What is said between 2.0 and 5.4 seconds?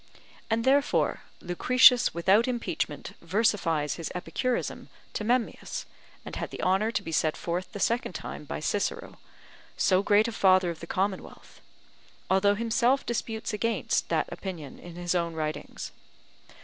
without impeachment versifies his Epicurism to